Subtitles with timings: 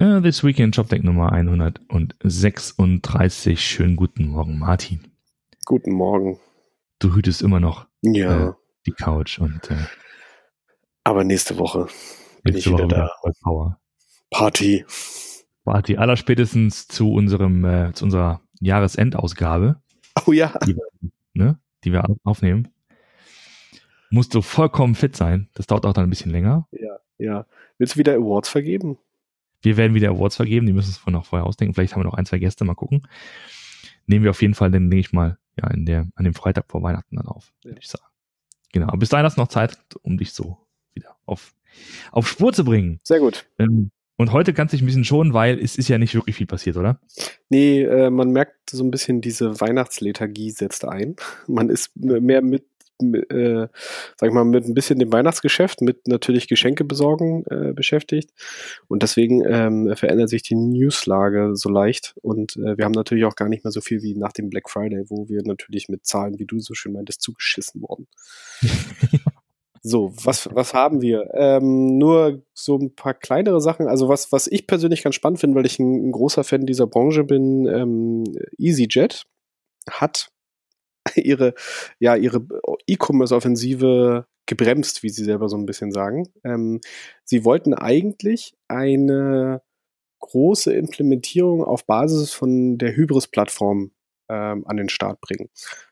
[0.00, 3.60] Uh, this Weekend Shopdeck Nummer 136.
[3.60, 5.08] Schönen guten Morgen, Martin.
[5.64, 6.38] Guten Morgen.
[7.00, 8.50] Du hütest immer noch ja.
[8.50, 8.52] äh,
[8.86, 9.86] die Couch und äh,
[11.02, 11.88] aber nächste Woche
[12.44, 13.32] bin nächste ich Woche wieder da.
[13.42, 13.80] Power.
[14.30, 14.84] Party.
[15.64, 15.96] Party.
[15.96, 19.82] Allerspätestens zu unserem, äh, zu unserer Jahresendausgabe,
[20.26, 20.56] Oh ja.
[20.64, 20.84] die wir,
[21.32, 22.68] ne, die wir aufnehmen.
[24.10, 25.48] Musst du vollkommen fit sein.
[25.54, 26.68] Das dauert auch dann ein bisschen länger.
[26.70, 27.46] Ja, ja.
[27.78, 28.96] Willst du wieder Awards vergeben?
[29.62, 31.74] Wir werden wieder Awards vergeben, die müssen es von noch vorher ausdenken.
[31.74, 33.06] Vielleicht haben wir noch ein, zwei Gäste, mal gucken.
[34.06, 36.66] Nehmen wir auf jeden Fall, dann denke ich mal, ja, in der, an dem Freitag
[36.70, 37.70] vor Weihnachten dann auf, Ja.
[37.70, 38.04] würde ich sagen.
[38.72, 38.86] Genau.
[38.88, 40.58] Aber bis dahin hast du noch Zeit, um dich so
[40.94, 41.54] wieder auf,
[42.12, 43.00] auf Spur zu bringen.
[43.02, 43.46] Sehr gut.
[43.58, 46.36] Ähm, und heute kannst du dich ein bisschen schonen, weil es ist ja nicht wirklich
[46.36, 47.00] viel passiert, oder?
[47.48, 51.16] Nee, äh, man merkt so ein bisschen, diese Weihnachtslethargie setzt ein.
[51.46, 52.66] Man ist mehr mit,
[53.00, 53.68] äh,
[54.16, 58.30] sag ich mal, mit ein bisschen dem Weihnachtsgeschäft, mit natürlich Geschenke besorgen äh, beschäftigt.
[58.88, 62.14] Und deswegen ähm, verändert sich die Newslage so leicht.
[62.22, 64.70] Und äh, wir haben natürlich auch gar nicht mehr so viel wie nach dem Black
[64.70, 68.06] Friday, wo wir natürlich mit Zahlen, wie du so schön meintest, zugeschissen wurden.
[69.82, 71.30] So, was, was haben wir?
[71.34, 73.86] Ähm, nur so ein paar kleinere Sachen.
[73.86, 76.86] Also was, was ich persönlich ganz spannend finde, weil ich ein, ein großer Fan dieser
[76.86, 78.24] Branche bin, ähm,
[78.58, 79.24] EasyJet
[79.88, 80.30] hat
[81.16, 81.54] ihre,
[81.98, 82.46] ja, ihre
[82.86, 86.28] E-Commerce-Offensive gebremst, wie sie selber so ein bisschen sagen.
[86.44, 86.80] Ähm,
[87.24, 89.62] sie wollten eigentlich eine
[90.20, 93.92] große Implementierung auf Basis von der Hybris-Plattform
[94.28, 95.50] ähm, an den Start bringen.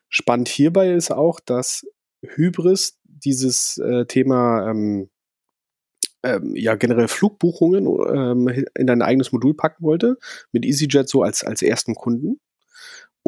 [0.09, 1.85] Spannend hierbei ist auch, dass
[2.21, 5.09] Hybris dieses äh, Thema ähm,
[6.23, 10.17] ähm, ja generell Flugbuchungen ähm, in ein eigenes Modul packen wollte,
[10.51, 12.39] mit EasyJet so als, als ersten Kunden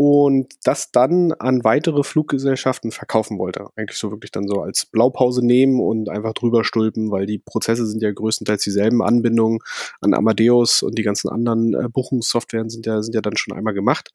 [0.02, 3.68] und das dann an weitere Fluggesellschaften verkaufen wollte.
[3.76, 7.86] Eigentlich so wirklich dann so als Blaupause nehmen und einfach drüber stülpen, weil die Prozesse
[7.86, 9.04] sind ja größtenteils dieselben.
[9.04, 9.60] Anbindungen
[10.00, 13.74] an Amadeus und die ganzen anderen äh, Buchungssoftwaren sind ja, sind ja dann schon einmal
[13.74, 14.12] gemacht.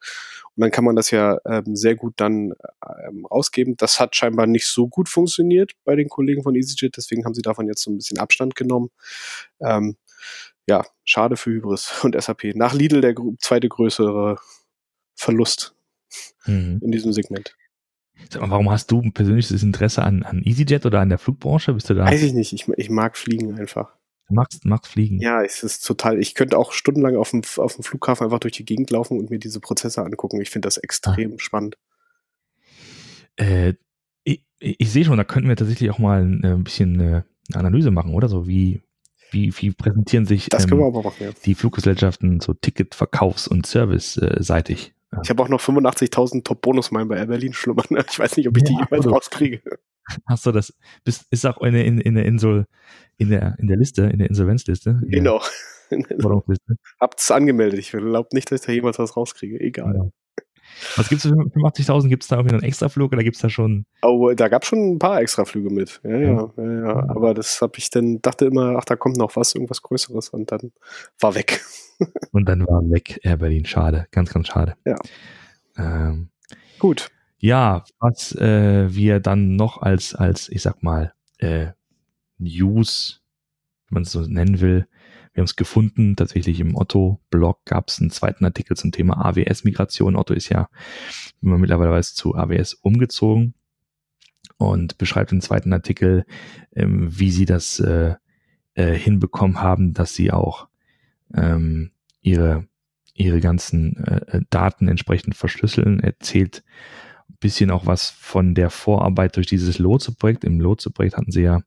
[0.56, 2.54] Und dann kann man das ja ähm, sehr gut dann
[3.06, 3.76] ähm, rausgeben.
[3.76, 7.42] Das hat scheinbar nicht so gut funktioniert bei den Kollegen von EasyJet, deswegen haben sie
[7.42, 8.88] davon jetzt so ein bisschen Abstand genommen.
[9.60, 9.98] Ähm,
[10.66, 12.54] ja, schade für Hybris und SAP.
[12.54, 14.38] Nach Lidl der zweite größere
[15.14, 15.73] Verlust
[16.46, 16.80] Mhm.
[16.82, 17.56] in diesem Segment.
[18.30, 21.74] Sag mal, warum hast du ein persönliches Interesse an, an EasyJet oder an der Flugbranche?
[21.74, 22.04] Bist du da?
[22.04, 23.92] Weiß ich nicht, ich, ich mag Fliegen einfach.
[24.28, 25.20] Du magst, magst fliegen.
[25.20, 28.54] Ja, es ist total, ich könnte auch stundenlang auf dem, auf dem Flughafen einfach durch
[28.54, 30.40] die Gegend laufen und mir diese Prozesse angucken.
[30.40, 31.76] Ich finde das extrem spannend.
[33.36, 33.74] Äh,
[34.22, 37.22] ich, ich sehe schon, da könnten wir tatsächlich auch mal ein, ein bisschen äh,
[37.52, 38.28] eine Analyse machen, oder?
[38.28, 38.80] So wie,
[39.30, 41.30] wie, wie präsentieren sich ähm, machen, ja.
[41.44, 44.94] die Fluggesellschaften so Ticketverkaufs- und Service-seitig?
[45.22, 47.86] Ich habe auch noch 85.000 Top-Bonus-Meilen bei Air Berlin schlummern.
[48.10, 49.62] Ich weiß nicht, ob ich die Ja, jemals also- rauskriege.
[50.26, 50.74] Hast du das?
[51.04, 52.66] Bist, ist auch in der, in, in der Insel,
[53.16, 55.00] in der, in der Liste, in der Insolvenzliste?
[55.04, 55.40] in Genau.
[56.20, 56.74] Forderungsliste?
[57.00, 57.78] Habt's angemeldet.
[57.80, 59.58] Ich glaube nicht, dass ich da jemals was rauskriege.
[59.60, 59.94] Egal.
[59.96, 60.10] Ja.
[60.96, 62.08] Was gibt's für 85.000?
[62.08, 63.86] Gibt's da irgendwie einen Extraflug oder gibt's da schon?
[64.02, 66.00] Oh, da gab schon ein paar Extraflüge mit.
[66.04, 67.08] Ja, ja, ja, ja.
[67.08, 70.50] Aber das habe ich dann, dachte immer, ach, da kommt noch was, irgendwas Größeres und
[70.52, 70.72] dann
[71.20, 71.60] war weg.
[72.32, 73.64] Und dann war weg Air Berlin.
[73.64, 74.74] Schade, ganz, ganz schade.
[74.84, 74.96] Ja.
[75.78, 76.30] Ähm,
[76.80, 77.08] Gut.
[77.38, 81.68] ja, was äh, wir dann noch als, als, ich sag mal, äh,
[82.38, 83.22] News,
[83.88, 84.88] wenn man es so nennen will,
[85.34, 90.14] wir haben es gefunden, tatsächlich im Otto-Blog gab es einen zweiten Artikel zum Thema AWS-Migration.
[90.14, 90.68] Otto ist ja,
[91.40, 93.54] wie man mittlerweile weiß, zu AWS umgezogen
[94.58, 96.24] und beschreibt im zweiten Artikel,
[96.72, 98.14] ähm, wie sie das äh,
[98.74, 100.68] äh, hinbekommen haben, dass sie auch
[101.34, 101.90] ähm,
[102.20, 102.68] ihre,
[103.12, 105.98] ihre ganzen äh, Daten entsprechend verschlüsseln.
[105.98, 106.62] Erzählt
[107.28, 110.44] ein bisschen auch was von der Vorarbeit durch dieses Lotse-Projekt.
[110.44, 111.62] Im Lotse-Projekt hatten sie ja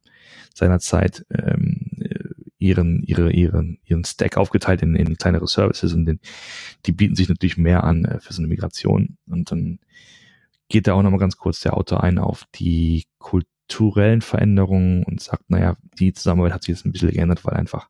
[0.54, 1.77] seinerzeit ähm, äh,
[2.58, 6.20] ihren, ihre, ihren, ihren Stack aufgeteilt in, in kleinere Services und den,
[6.86, 9.16] die bieten sich natürlich mehr an äh, für so eine Migration.
[9.26, 9.78] Und dann
[10.68, 15.50] geht da auch nochmal ganz kurz der Autor ein auf die kulturellen Veränderungen und sagt,
[15.50, 17.88] naja, die Zusammenarbeit hat sich jetzt ein bisschen geändert, weil einfach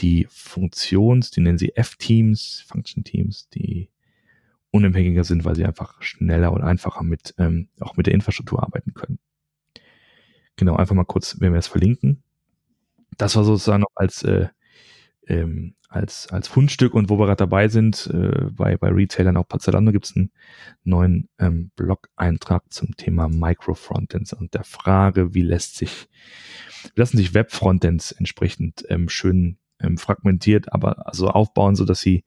[0.00, 3.88] die Funktions, die nennen sie F-Teams, Function Teams, die
[4.70, 8.94] unabhängiger sind, weil sie einfach schneller und einfacher mit ähm, auch mit der Infrastruktur arbeiten
[8.94, 9.18] können.
[10.56, 12.22] Genau, einfach mal kurz, wenn wir das verlinken.
[13.16, 14.48] Das war sozusagen noch als äh,
[15.26, 19.46] ähm, als als Fundstück und wo wir gerade dabei sind, äh, bei bei Retailern auch
[19.46, 20.30] bei Zalando gibt es einen
[20.84, 26.08] neuen ähm, Blog-Eintrag zum Thema Micro-Frontends und der Frage, wie lässt sich
[26.94, 32.24] wie lassen sich Web-Frontends entsprechend ähm, schön ähm, fragmentiert, aber also aufbauen, so dass sie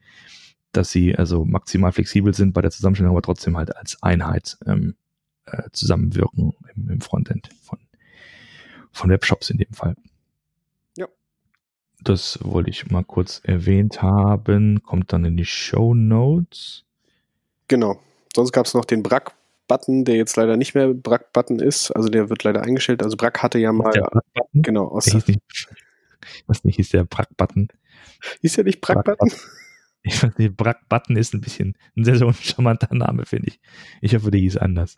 [0.71, 4.95] dass sie also maximal flexibel sind bei der Zusammenstellung, aber trotzdem halt als Einheit ähm,
[5.45, 7.79] äh, zusammenwirken im, im Frontend von,
[8.91, 9.95] von Webshops in dem Fall.
[12.01, 14.81] Das wollte ich mal kurz erwähnt haben.
[14.83, 16.85] Kommt dann in die Show Notes.
[17.67, 17.99] Genau.
[18.35, 21.91] Sonst gab es noch den Brack-Button, der jetzt leider nicht mehr Brack-Button ist.
[21.91, 23.03] Also der wird leider eingestellt.
[23.03, 23.93] Also Brack hatte ja mal.
[24.53, 24.87] Genau.
[24.87, 25.41] Aus Der hieß nicht,
[26.47, 27.69] was nicht, hieß der Brack-Button.
[28.41, 29.31] hieß ja nicht Brack-Button?
[30.01, 33.59] Ich weiß nicht, Brack-Button ist ein bisschen ein sehr, sehr uncharmanter Name, finde ich.
[34.01, 34.95] Ich hoffe, der hieß anders.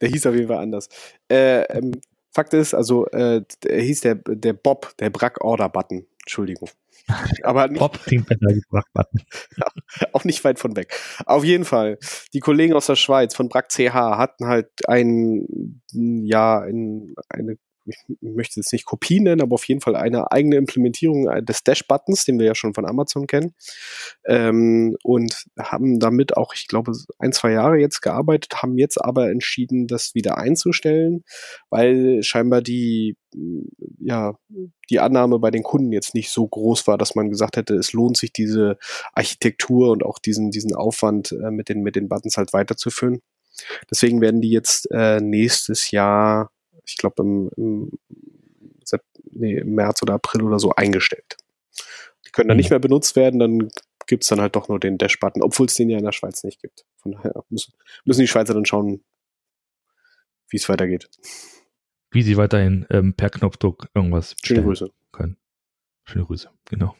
[0.00, 0.88] Der hieß auf jeden Fall anders.
[1.28, 2.00] Äh, ähm,
[2.34, 6.04] Fakt ist, also äh, der hieß der, der Bob, der Brack-Order-Button.
[6.22, 6.68] Entschuldigung.
[7.42, 9.20] Aber nicht, Bob klingt besser als Brack-Button.
[10.12, 10.92] auch nicht weit von weg.
[11.26, 11.98] Auf jeden Fall,
[12.32, 17.96] die Kollegen aus der Schweiz von Brack CH hatten halt ein, ja, ein, eine, ich
[18.20, 22.38] möchte jetzt nicht Kopie nennen, aber auf jeden Fall eine eigene Implementierung des Dash-Buttons, den
[22.38, 23.54] wir ja schon von Amazon kennen.
[24.26, 29.30] Ähm, und haben damit auch, ich glaube, ein, zwei Jahre jetzt gearbeitet, haben jetzt aber
[29.30, 31.24] entschieden, das wieder einzustellen,
[31.70, 33.16] weil scheinbar die,
[33.98, 34.34] ja,
[34.90, 37.92] die Annahme bei den Kunden jetzt nicht so groß war, dass man gesagt hätte, es
[37.92, 38.78] lohnt sich diese
[39.12, 43.20] Architektur und auch diesen, diesen Aufwand äh, mit, den, mit den Buttons halt weiterzuführen.
[43.90, 46.50] Deswegen werden die jetzt äh, nächstes Jahr,
[46.86, 47.90] ich glaube im, im,
[49.32, 51.36] nee, im März oder April oder so eingestellt.
[52.26, 52.60] Die können dann Mhm.
[52.60, 53.68] nicht mehr benutzt werden, dann
[54.06, 56.60] gibt's dann halt doch nur den Dash-Button, obwohl es den ja in der Schweiz nicht
[56.60, 56.84] gibt.
[56.98, 57.72] Von daher müssen,
[58.04, 59.02] müssen die Schweizer dann schauen,
[60.48, 61.08] wie es weitergeht.
[62.10, 64.90] Wie sie weiterhin ähm, per Knopfdruck irgendwas Schöne Grüße.
[65.10, 65.36] können.
[66.04, 66.94] Schöne Grüße, genau.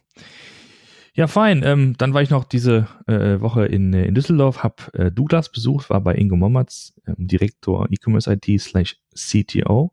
[1.16, 1.62] Ja, fein.
[1.64, 5.48] Ähm, dann war ich noch diese äh, Woche in, äh, in Düsseldorf, habe äh, Douglas
[5.50, 9.92] besucht, war bei Ingo Mommertz, ähm, Direktor E-Commerce IT slash CTO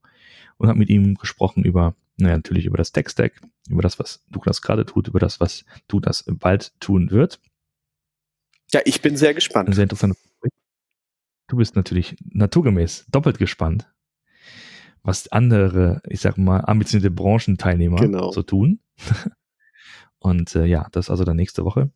[0.57, 3.39] und habe mit ihm gesprochen über, naja, natürlich über das Tech-Stack,
[3.69, 7.39] über das, was Douglas gerade tut, über das, was Douglas bald tun wird.
[8.73, 9.73] Ja, ich bin sehr gespannt.
[9.75, 10.56] sehr interessantes Projekt.
[11.50, 13.91] Du bist natürlich naturgemäß doppelt gespannt,
[15.03, 18.31] was andere, ich sag mal, ambitionierte Branchenteilnehmer Genau.
[18.31, 18.79] so tun.
[20.21, 21.89] Und äh, ja, das also dann nächste Woche.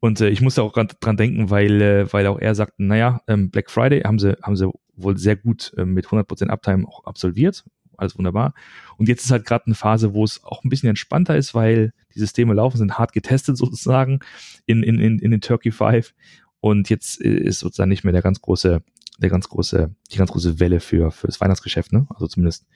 [0.00, 3.50] Und äh, ich musste auch dran denken, weil, äh, weil auch er sagt, naja, ähm,
[3.50, 7.64] Black Friday haben sie, haben sie wohl sehr gut ähm, mit 100% Uptime auch absolviert.
[7.96, 8.54] Alles wunderbar.
[8.96, 11.92] Und jetzt ist halt gerade eine Phase, wo es auch ein bisschen entspannter ist, weil
[12.14, 14.18] die Systeme laufen, sind hart getestet sozusagen
[14.66, 16.12] in, in, in, in den Turkey 5.
[16.58, 18.82] Und jetzt äh, ist sozusagen nicht mehr der ganz große,
[19.18, 22.08] der ganz große, die ganz große Welle für, für das Weihnachtsgeschäft, ne?
[22.10, 22.66] Also zumindest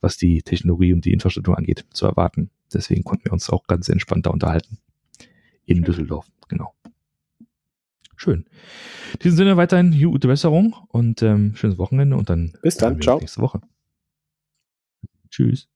[0.00, 2.50] was die Technologie und die Infrastruktur angeht, zu erwarten.
[2.72, 4.78] Deswegen konnten wir uns auch ganz entspannter unterhalten.
[5.64, 6.74] In Düsseldorf, genau.
[8.16, 8.46] Schön.
[9.12, 13.18] In diesem Sinne weiterhin gute Besserung und ähm, schönes Wochenende und dann Bis dann, ciao.
[13.20, 13.60] nächste Woche.
[15.30, 15.68] Tschüss.